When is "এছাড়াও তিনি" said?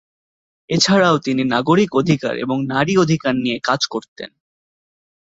0.69-1.43